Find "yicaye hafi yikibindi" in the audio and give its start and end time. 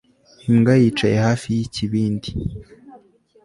0.81-2.29